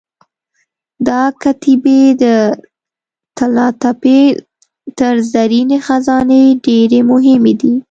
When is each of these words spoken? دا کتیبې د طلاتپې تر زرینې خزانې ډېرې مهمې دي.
دا 1.07 1.21
کتیبې 1.41 2.01
د 2.21 2.25
طلاتپې 3.37 4.21
تر 4.97 5.13
زرینې 5.33 5.77
خزانې 5.87 6.41
ډېرې 6.65 6.99
مهمې 7.11 7.53
دي. 7.61 7.73